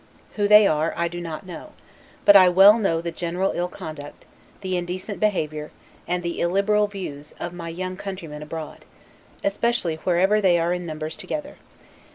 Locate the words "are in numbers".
10.57-11.15